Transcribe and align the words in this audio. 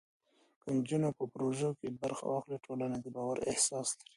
که 0.61 0.69
نجونې 0.77 1.09
په 1.19 1.23
پروژو 1.33 1.69
کې 1.79 1.87
برخه 2.01 2.23
واخلي، 2.27 2.57
ټولنه 2.65 2.95
د 2.99 3.05
باور 3.15 3.37
احساس 3.51 3.87
لري. 3.97 4.09